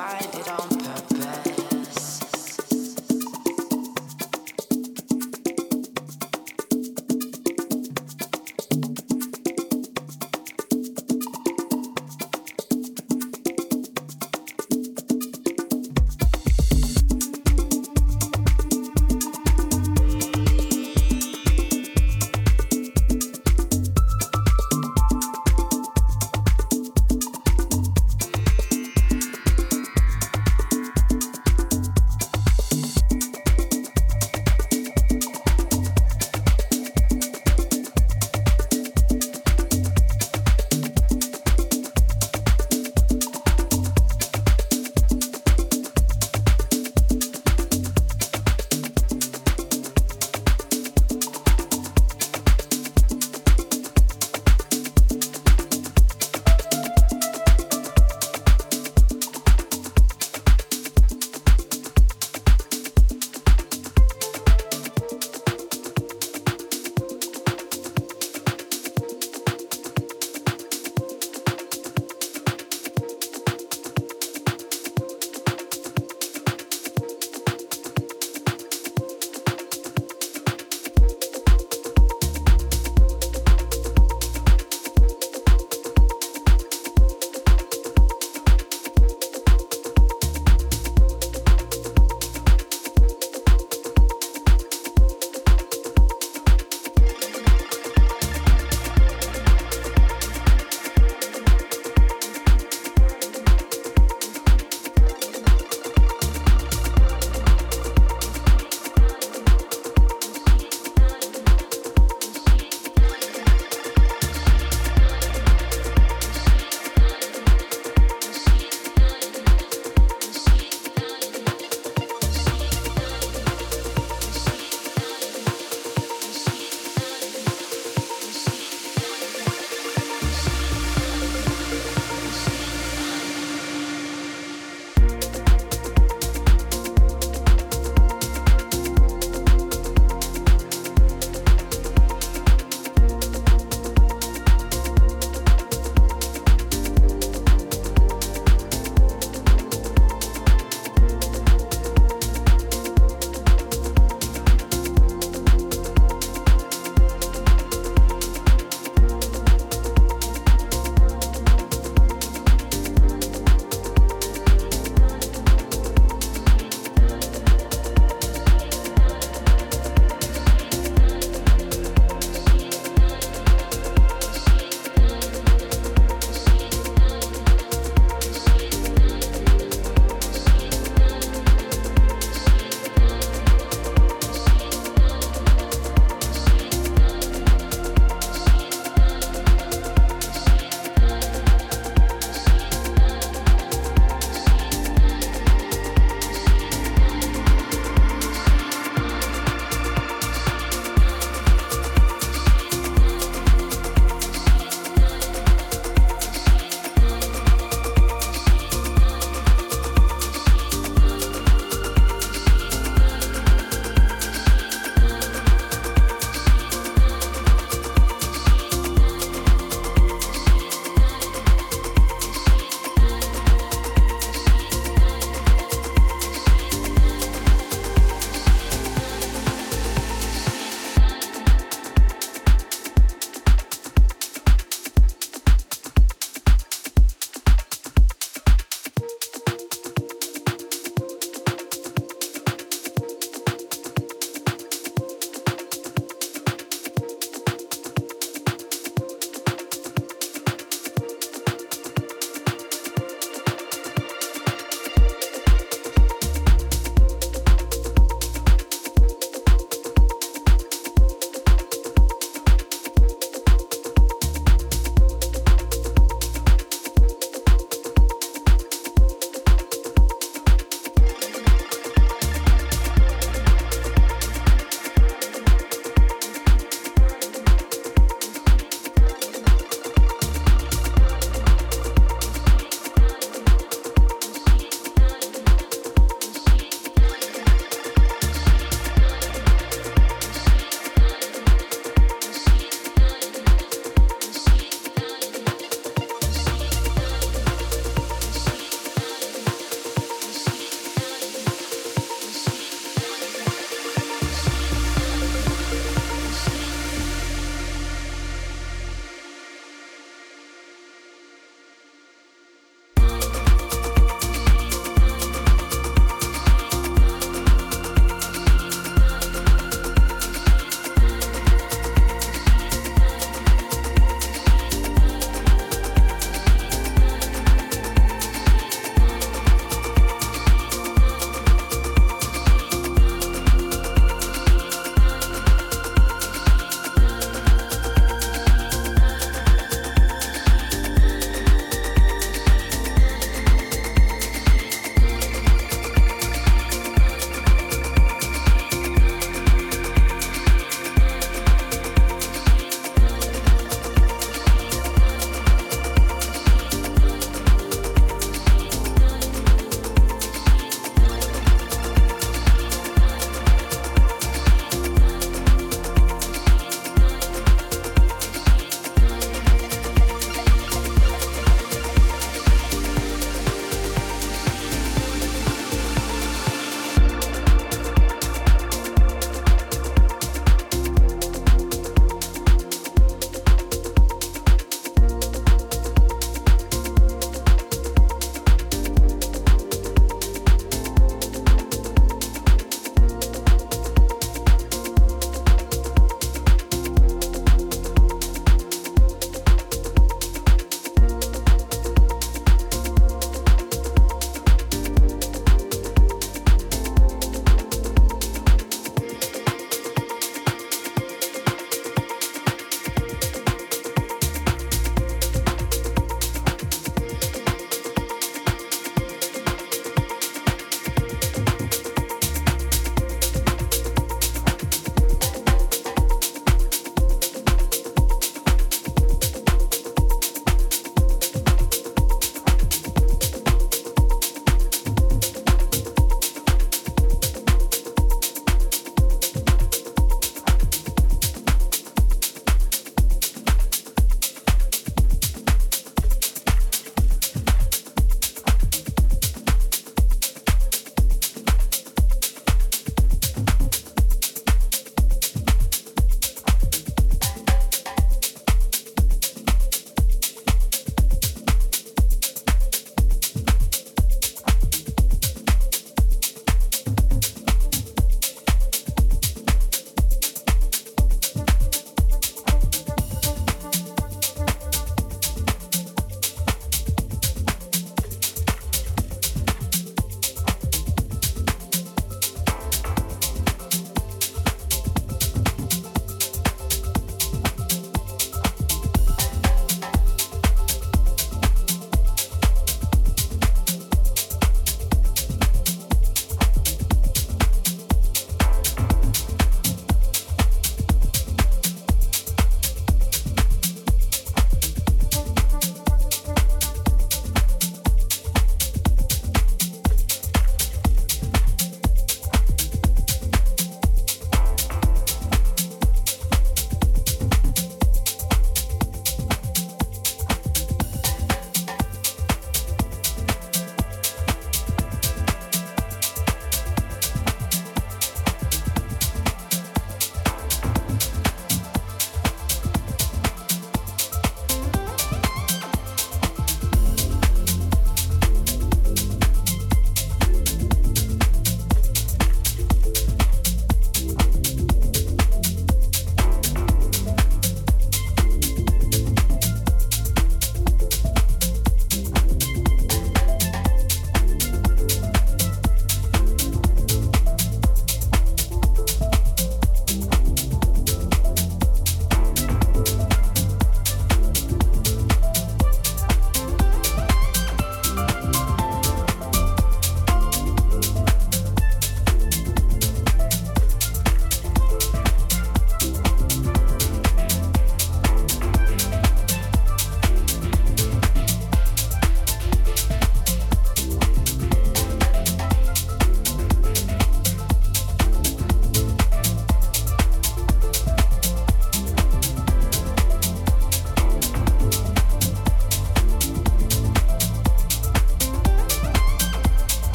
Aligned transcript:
fine. 0.00 0.29